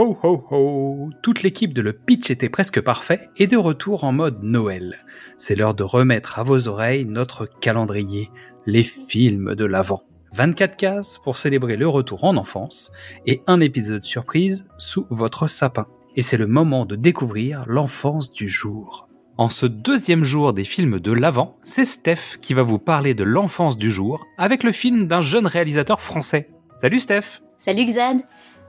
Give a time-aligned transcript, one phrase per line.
[0.00, 4.42] ho ho Toute l'équipe de Le Pitch était presque parfait et de retour en mode
[4.42, 5.04] Noël.
[5.36, 8.30] C'est l'heure de remettre à vos oreilles notre calendrier,
[8.64, 10.02] les films de l'Avent.
[10.32, 12.92] 24 cases pour célébrer le retour en enfance
[13.26, 15.86] et un épisode surprise sous votre sapin.
[16.16, 19.06] Et c'est le moment de découvrir l'enfance du jour.
[19.36, 23.24] En ce deuxième jour des films de l'Avent, c'est Steph qui va vous parler de
[23.24, 26.48] l'enfance du jour avec le film d'un jeune réalisateur français.
[26.80, 28.22] Salut Steph Salut Xad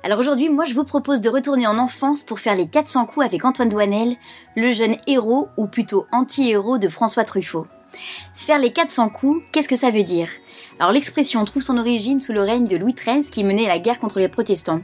[0.03, 3.25] alors aujourd'hui, moi je vous propose de retourner en enfance pour faire les 400 coups
[3.25, 4.15] avec Antoine Douanel,
[4.55, 7.67] le jeune héros ou plutôt anti-héros de François Truffaut.
[8.33, 10.27] Faire les 400 coups, qu'est-ce que ça veut dire?
[10.79, 13.99] Alors l'expression trouve son origine sous le règne de Louis XIII qui menait la guerre
[13.99, 14.81] contre les protestants.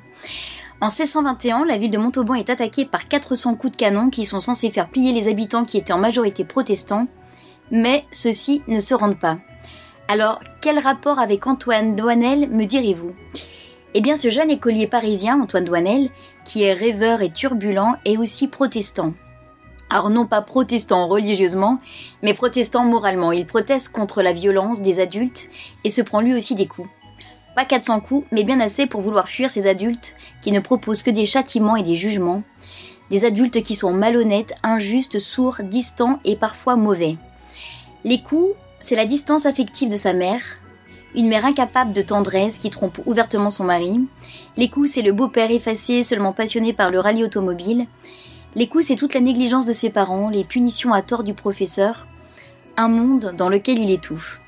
[0.81, 4.41] En 1621, la ville de Montauban est attaquée par 400 coups de canon qui sont
[4.41, 7.07] censés faire plier les habitants qui étaient en majorité protestants,
[7.71, 9.39] mais ceux-ci ne se rendent pas.
[10.07, 13.13] Alors, quel rapport avec Antoine Douanel me direz-vous?
[13.93, 16.09] Eh bien, ce jeune écolier parisien, Antoine Douanel,
[16.45, 19.13] qui est rêveur et turbulent, est aussi protestant.
[19.89, 21.79] Alors non pas protestant religieusement,
[22.21, 23.31] mais protestant moralement.
[23.31, 25.49] Il proteste contre la violence des adultes
[25.83, 26.89] et se prend lui aussi des coups.
[27.55, 31.09] Pas 400 coups, mais bien assez pour vouloir fuir ces adultes qui ne proposent que
[31.09, 32.43] des châtiments et des jugements.
[33.09, 37.15] Des adultes qui sont malhonnêtes, injustes, sourds, distants et parfois mauvais.
[38.03, 40.41] Les coups, c'est la distance affective de sa mère,
[41.15, 43.99] une mère incapable de tendresse qui trompe ouvertement son mari.
[44.55, 47.87] Les coups, c'est le beau-père effacé, seulement passionné par le rallye automobile.
[48.55, 52.07] Les coups, c'est toute la négligence de ses parents, les punitions à tort du professeur.
[52.75, 54.39] Un monde dans lequel il étouffe.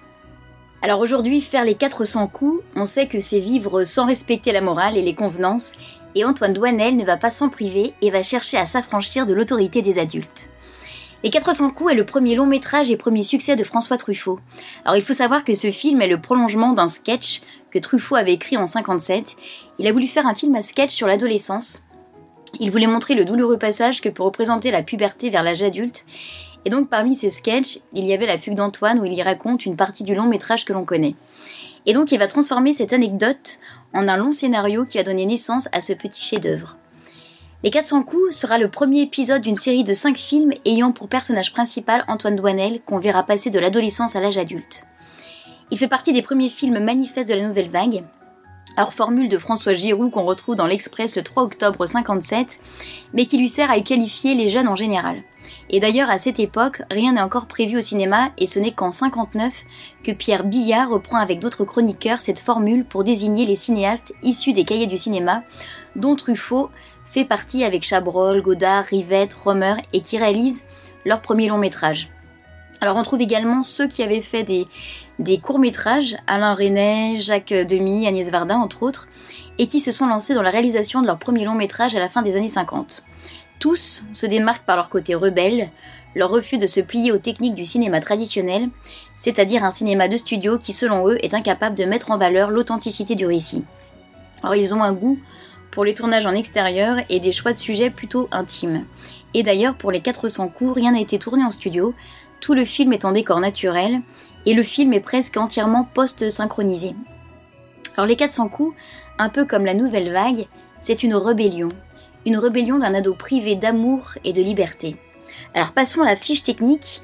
[0.81, 4.97] Alors aujourd'hui, faire les 400 coups, on sait que c'est vivre sans respecter la morale
[4.97, 5.73] et les convenances,
[6.15, 9.81] et Antoine Douanel ne va pas s'en priver et va chercher à s'affranchir de l'autorité
[9.81, 10.49] des adultes.
[11.21, 14.39] Les 400 coups est le premier long métrage et premier succès de François Truffaut.
[14.85, 17.41] Alors il faut savoir que ce film est le prolongement d'un sketch
[17.71, 19.35] que Truffaut avait écrit en 57.
[19.79, 21.83] Il a voulu faire un film à sketch sur l'adolescence.
[22.61, 26.05] Il voulait montrer le douloureux passage que peut représenter la puberté vers l'âge adulte.
[26.63, 29.65] Et donc parmi ces sketchs, il y avait La fugue d'Antoine où il y raconte
[29.65, 31.15] une partie du long métrage que l'on connaît.
[31.85, 33.59] Et donc il va transformer cette anecdote
[33.93, 36.78] en un long scénario qui a donné naissance à ce petit chef-d'œuvre.
[37.61, 41.51] Les 400 coups sera le premier épisode d'une série de 5 films ayant pour personnage
[41.51, 44.85] principal Antoine Douanel qu'on verra passer de l'adolescence à l'âge adulte.
[45.69, 48.05] Il fait partie des premiers films manifestes de la nouvelle vague,
[48.77, 52.59] alors formule de François Giroud qu'on retrouve dans l'Express le 3 octobre 57,
[53.13, 55.21] mais qui lui sert à qualifier les jeunes en général.
[55.69, 58.93] Et d'ailleurs, à cette époque, rien n'est encore prévu au cinéma et ce n'est qu'en
[58.93, 59.53] 59
[60.05, 64.63] que Pierre Billard reprend avec d'autres chroniqueurs cette formule pour désigner les cinéastes issus des
[64.63, 65.43] cahiers du cinéma,
[65.97, 66.69] dont Truffaut
[67.11, 70.65] fait partie avec Chabrol, Godard, Rivette, Romer et qui réalisent
[71.05, 72.09] leur premier long métrage.
[72.81, 74.67] Alors on trouve également ceux qui avaient fait des,
[75.17, 79.07] des courts métrages, Alain René, Jacques Demy, Agnès Varda entre autres,
[79.57, 82.09] et qui se sont lancés dans la réalisation de leur premier long métrage à la
[82.09, 83.03] fin des années 50.
[83.59, 85.69] Tous se démarquent par leur côté rebelle,
[86.15, 88.69] leur refus de se plier aux techniques du cinéma traditionnel,
[89.17, 93.15] c'est-à-dire un cinéma de studio qui selon eux est incapable de mettre en valeur l'authenticité
[93.15, 93.65] du récit.
[94.41, 95.19] Alors ils ont un goût
[95.71, 98.85] pour les tournages en extérieur et des choix de sujets plutôt intimes.
[99.33, 101.93] Et d'ailleurs, pour les 400 coups, rien n'a été tourné en studio,
[102.39, 104.01] tout le film est en décor naturel,
[104.45, 106.95] et le film est presque entièrement post-synchronisé.
[107.95, 108.75] Alors les 400 coups,
[109.17, 110.47] un peu comme la nouvelle vague,
[110.81, 111.69] c'est une rébellion.
[112.25, 114.95] Une rébellion d'un ado privé d'amour et de liberté.
[115.53, 117.01] Alors passons à la fiche technique.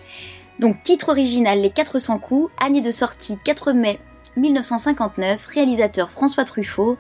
[0.59, 3.99] Donc titre original Les 400 coups, année de sortie 4 mai
[4.37, 6.97] 1959, réalisateur François Truffaut,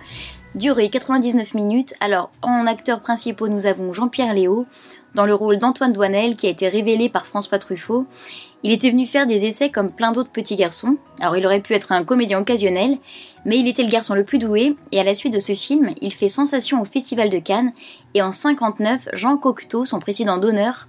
[0.55, 1.93] durée 99 minutes.
[1.99, 4.65] Alors, en acteurs principaux, nous avons Jean-Pierre Léo,
[5.13, 8.05] dans le rôle d'Antoine Douanel, qui a été révélé par François Truffaut.
[8.63, 10.97] Il était venu faire des essais comme plein d'autres petits garçons.
[11.19, 12.97] Alors, il aurait pu être un comédien occasionnel,
[13.43, 15.93] mais il était le garçon le plus doué, et à la suite de ce film,
[16.01, 17.73] il fait sensation au Festival de Cannes,
[18.13, 20.87] et en 59, Jean Cocteau, son président d'honneur,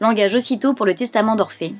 [0.00, 1.74] l'engage aussitôt pour le Testament d'Orphée.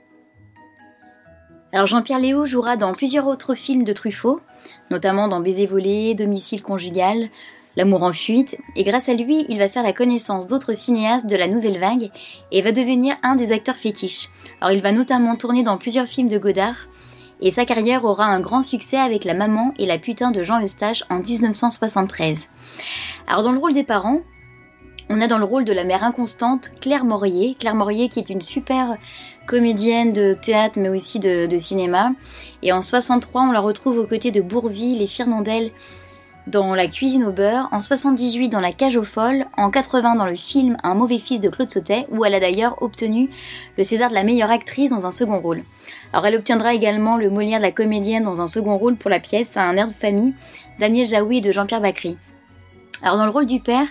[1.76, 4.40] Alors Jean-Pierre Léo jouera dans plusieurs autres films de Truffaut,
[4.90, 7.28] notamment dans Baiser volé, Domicile conjugal,
[7.76, 11.37] L'amour en fuite, et grâce à lui, il va faire la connaissance d'autres cinéastes de
[11.37, 12.11] la nouvelle vague
[12.50, 14.31] et va devenir un des acteurs fétiches.
[14.62, 16.88] Alors il va notamment tourner dans plusieurs films de Godard,
[17.43, 20.62] et sa carrière aura un grand succès avec La maman et la putain de Jean
[20.62, 22.49] Eustache en 1973.
[23.28, 24.23] Alors dans le rôle des parents,
[25.08, 27.56] on a dans le rôle de la mère inconstante Claire Morier.
[27.58, 28.97] Claire Morier qui est une super
[29.47, 32.11] comédienne de théâtre mais aussi de, cinéma.
[32.62, 35.70] Et en 63, on la retrouve aux côtés de Bourville et Firnandel
[36.47, 40.26] dans La cuisine au beurre, en 78 dans La cage aux folles, en 80 dans
[40.26, 43.31] le film Un mauvais fils de Claude Sautet, où elle a d'ailleurs obtenu
[43.76, 45.64] le César de la meilleure actrice dans un second rôle.
[46.12, 49.19] Alors elle obtiendra également le Molière de la comédienne dans un second rôle pour la
[49.19, 50.35] pièce à un air de famille
[50.79, 52.17] d'Agnès Jaoui et de Jean-Pierre Bacry.
[53.02, 53.87] Alors dans le rôle du père,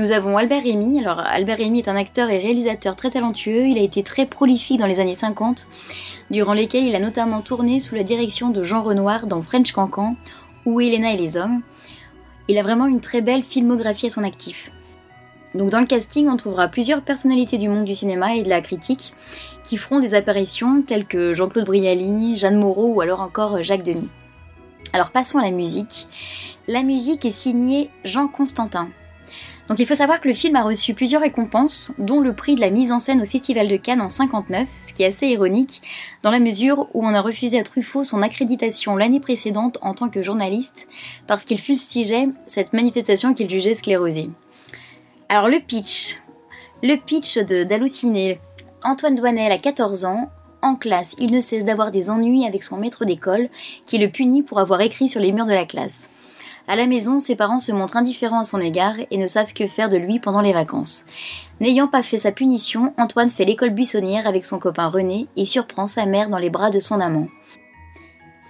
[0.00, 0.98] Nous avons Albert Rémy.
[0.98, 3.66] Alors Albert Rémy est un acteur et réalisateur très talentueux.
[3.66, 5.68] Il a été très prolifique dans les années 50,
[6.30, 10.16] durant lesquelles il a notamment tourné sous la direction de Jean Renoir dans French Cancan
[10.64, 11.60] ou Elena et les hommes.
[12.48, 14.72] Il a vraiment une très belle filmographie à son actif.
[15.54, 18.62] Donc dans le casting, on trouvera plusieurs personnalités du monde du cinéma et de la
[18.62, 19.12] critique
[19.64, 24.08] qui feront des apparitions telles que Jean-Claude Brialy, Jeanne Moreau ou alors encore Jacques Demy.
[24.94, 26.08] Alors passons à la musique.
[26.68, 28.88] La musique est signée Jean Constantin.
[29.70, 32.60] Donc il faut savoir que le film a reçu plusieurs récompenses, dont le prix de
[32.60, 35.80] la mise en scène au Festival de Cannes en 59, ce qui est assez ironique,
[36.24, 40.08] dans la mesure où on a refusé à Truffaut son accréditation l'année précédente en tant
[40.08, 40.88] que journaliste,
[41.28, 44.30] parce qu'il fustigeait cette manifestation qu'il jugeait sclérosée.
[45.28, 46.16] Alors le pitch.
[46.82, 48.40] Le pitch de d'halluciner.
[48.82, 50.30] Antoine Douanel a 14 ans.
[50.62, 53.48] En classe, il ne cesse d'avoir des ennuis avec son maître d'école,
[53.86, 56.10] qui le punit pour avoir écrit sur les murs de la classe.
[56.70, 59.66] À la maison, ses parents se montrent indifférents à son égard et ne savent que
[59.66, 61.04] faire de lui pendant les vacances.
[61.58, 65.88] N'ayant pas fait sa punition, Antoine fait l'école buissonnière avec son copain René et surprend
[65.88, 67.26] sa mère dans les bras de son amant.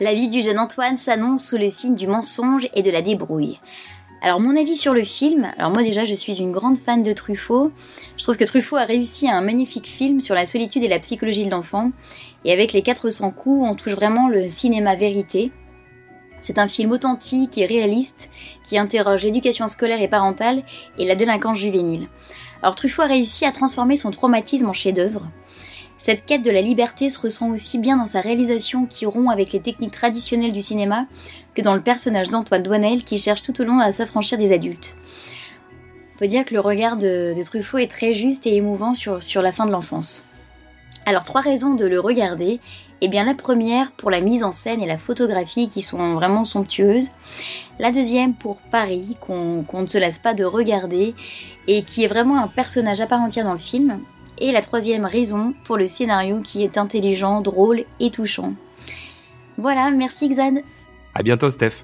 [0.00, 3.58] La vie du jeune Antoine s'annonce sous le signe du mensonge et de la débrouille.
[4.20, 7.14] Alors mon avis sur le film, alors moi déjà je suis une grande fan de
[7.14, 7.72] Truffaut.
[8.18, 11.46] Je trouve que Truffaut a réussi un magnifique film sur la solitude et la psychologie
[11.46, 11.90] de l'enfant.
[12.44, 15.52] Et avec les 400 coups, on touche vraiment le cinéma vérité.
[16.40, 18.30] C'est un film authentique et réaliste
[18.64, 20.62] qui interroge l'éducation scolaire et parentale
[20.98, 22.08] et la délinquance juvénile.
[22.62, 25.26] Alors Truffaut a réussi à transformer son traumatisme en chef-d'œuvre.
[25.98, 29.52] Cette quête de la liberté se ressent aussi bien dans sa réalisation qui rompt avec
[29.52, 31.06] les techniques traditionnelles du cinéma
[31.54, 34.96] que dans le personnage d'Antoine Douanel qui cherche tout au long à s'affranchir des adultes.
[36.14, 39.42] On peut dire que le regard de, Truffaut est très juste et émouvant sur, sur
[39.42, 40.26] la fin de l'enfance.
[41.10, 42.60] Alors trois raisons de le regarder
[43.00, 46.44] eh bien la première pour la mise en scène et la photographie qui sont vraiment
[46.44, 47.10] somptueuses.
[47.80, 51.16] La deuxième pour Paris qu'on ne se lasse pas de regarder
[51.66, 53.98] et qui est vraiment un personnage à part entière dans le film.
[54.38, 58.54] Et la troisième raison pour le scénario qui est intelligent, drôle et touchant.
[59.58, 60.62] Voilà, merci Xad.
[61.16, 61.82] À bientôt Steph.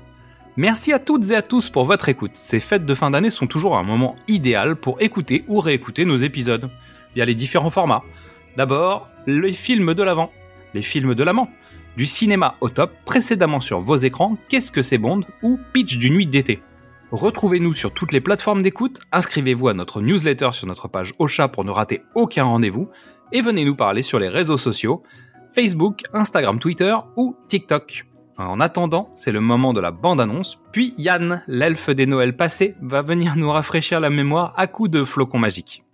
[0.56, 2.36] Merci à toutes et à tous pour votre écoute.
[2.36, 6.16] Ces fêtes de fin d'année sont toujours un moment idéal pour écouter ou réécouter nos
[6.16, 6.70] épisodes
[7.16, 8.02] via les différents formats.
[8.56, 10.30] D'abord, les films de l'avant
[10.76, 11.48] les films de l'amant.
[11.96, 16.10] Du cinéma au top, précédemment sur vos écrans, Qu'est-ce que c'est Bond ou Pitch du
[16.10, 16.60] nuit d'été.
[17.10, 21.64] Retrouvez-nous sur toutes les plateformes d'écoute, inscrivez-vous à notre newsletter sur notre page Ocha pour
[21.64, 22.90] ne rater aucun rendez-vous,
[23.32, 25.02] et venez nous parler sur les réseaux sociaux,
[25.54, 28.06] Facebook, Instagram, Twitter ou TikTok.
[28.36, 33.00] En attendant, c'est le moment de la bande-annonce, puis Yann, l'elfe des Noëls passés, va
[33.00, 35.85] venir nous rafraîchir la mémoire à coups de flocons magiques.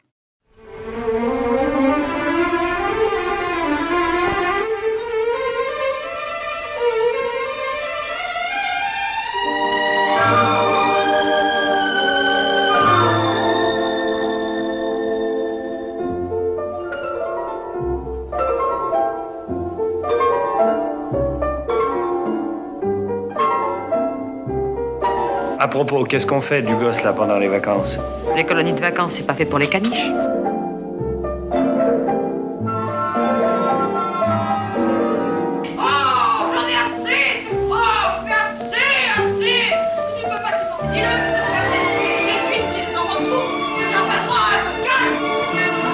[25.63, 27.97] À propos, qu'est-ce qu'on fait du gosse là pendant les vacances?
[28.35, 30.09] Les colonies de vacances, c'est pas fait pour les caniches.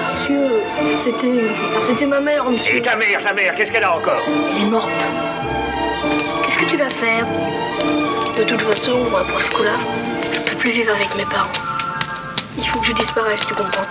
[0.07, 0.49] Monsieur,
[0.95, 1.43] c'était.
[1.79, 2.77] C'était ma mère, monsieur.
[2.77, 4.23] Et ta mère, ta mère, qu'est-ce qu'elle a encore?
[4.27, 4.89] Elle est morte.
[6.43, 7.27] Qu'est-ce que tu vas faire?
[8.39, 9.73] De toute façon, moi, pour ce coup-là,
[10.33, 11.51] je peux plus vivre avec mes parents.
[12.57, 13.85] Il faut que je disparaisse, tu comprends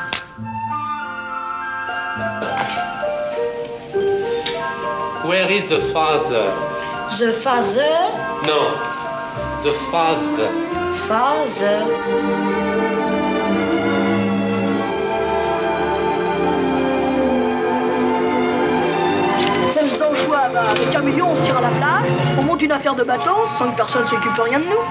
[5.27, 6.55] Where is the father?
[7.19, 8.11] The father?
[8.47, 8.73] No,
[9.63, 10.49] the father.
[11.07, 11.85] Father
[20.39, 22.07] Bah, avec un million, on se tire à la plage,
[22.39, 24.85] on monte une affaire de bateau, sans que personne s'occupe rien de nous.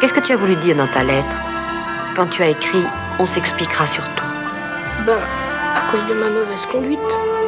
[0.00, 1.26] Qu'est-ce que tu as voulu dire dans ta lettre
[2.16, 2.84] Quand tu as écrit
[3.18, 4.24] On s'expliquera sur tout.
[5.04, 5.18] Ben,
[5.76, 6.98] à cause de ma mauvaise conduite.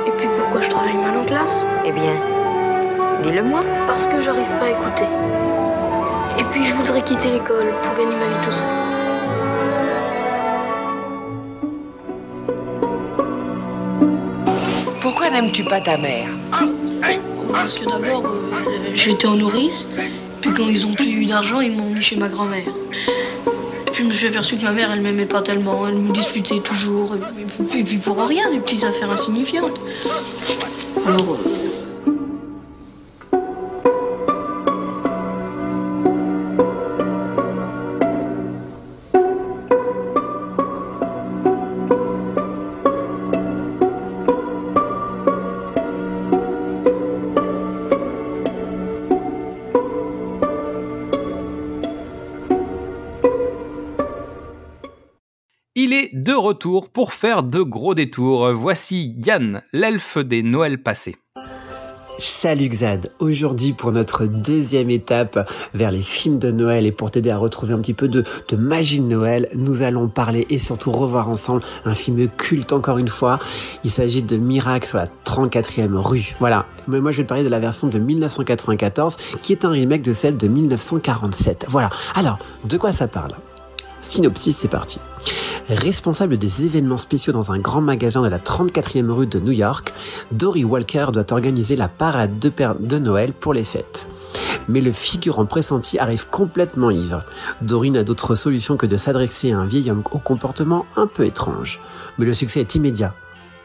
[0.06, 1.54] Et puis pourquoi je travaille mal en classe
[1.86, 2.12] Eh bien,
[3.22, 3.62] dis-le-moi.
[3.86, 5.08] Parce que j'arrive pas à écouter.
[6.38, 8.99] Et puis je voudrais quitter l'école pour gagner ma vie tout seul.
[15.40, 16.28] N'aimes-tu pas ta mère
[17.52, 19.86] Parce que d'abord, euh, j'étais en nourrice.
[20.40, 22.68] Puis quand ils ont plus eu d'argent, ils m'ont mis chez ma grand-mère.
[23.86, 25.86] Et puis je me suis aperçu que ma mère, elle m'aimait pas tellement.
[25.88, 27.16] Elle me disputait toujours.
[27.74, 29.80] Et puis, pour rien, des petites affaires insignifiantes.
[31.06, 31.16] Euh,
[55.90, 58.52] Il est de retour pour faire de gros détours.
[58.52, 61.16] Voici Yann, l'elfe des Noëls passés.
[62.20, 67.30] Salut Xad, aujourd'hui pour notre deuxième étape vers les films de Noël et pour t'aider
[67.30, 70.92] à retrouver un petit peu de, de, magie de Noël, nous allons parler et surtout
[70.92, 73.40] revoir ensemble un film culte encore une fois.
[73.82, 76.36] Il s'agit de Miracle sur la 34e rue.
[76.38, 79.70] Voilà, mais moi je vais te parler de la version de 1994 qui est un
[79.70, 81.66] remake de celle de 1947.
[81.68, 83.32] Voilà, alors de quoi ça parle?
[84.00, 84.98] Synopsis, c'est parti.
[85.68, 89.92] Responsable des événements spéciaux dans un grand magasin de la 34e rue de New York,
[90.32, 94.06] Dory Walker doit organiser la parade de, de Noël pour les fêtes.
[94.68, 97.20] Mais le figurant pressenti arrive complètement ivre.
[97.60, 101.26] Dory n'a d'autre solution que de s'adresser à un vieil homme au comportement un peu
[101.26, 101.80] étrange.
[102.18, 103.14] Mais le succès est immédiat.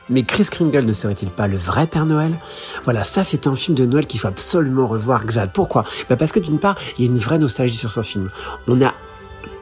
[0.10, 2.34] Mais Chris Kringle ne serait-il pas le vrai Père Noël?
[2.84, 5.52] Voilà, ça c'est un film de Noël qu'il faut absolument revoir, Xad.
[5.52, 5.84] Pourquoi?
[6.10, 8.30] Bah Parce que d'une part, il y a une vraie nostalgie sur ce film.
[8.68, 8.94] On a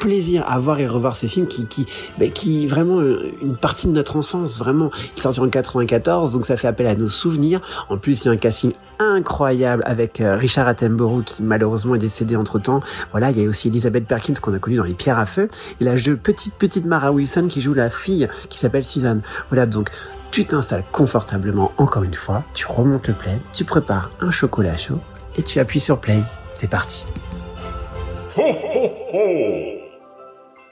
[0.03, 1.85] plaisir à voir et revoir ce film qui qui
[2.19, 2.99] bah, qui vraiment
[3.41, 4.91] une partie de notre enfance vraiment.
[5.17, 7.61] Est sorti en 94 donc ça fait appel à nos souvenirs.
[7.87, 11.99] En plus il y a un casting incroyable avec euh, Richard Attenborough qui malheureusement est
[11.99, 12.81] décédé entre temps
[13.11, 15.47] voilà il y a aussi Elizabeth Perkins qu'on a connue dans Les Pierres à Feu.
[15.79, 19.21] Et la jeune petite petite Mara Wilson qui joue la fille qui s'appelle Suzanne.
[19.49, 19.89] Voilà donc
[20.31, 22.43] tu t'installes confortablement encore une fois.
[22.53, 24.99] Tu remontes le plaid tu prépares un chocolat chaud
[25.37, 26.19] et tu appuies sur play.
[26.55, 27.05] C'est parti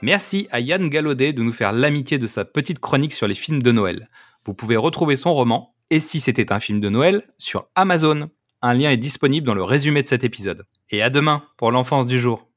[0.04, 3.62] Merci à Yann Gallaudet de nous faire l'amitié de sa petite chronique sur les films
[3.62, 4.08] de Noël.
[4.44, 8.28] Vous pouvez retrouver son roman, Et si c'était un film de Noël, sur Amazon.
[8.62, 10.66] Un lien est disponible dans le résumé de cet épisode.
[10.90, 12.48] Et à demain pour l'enfance du jour.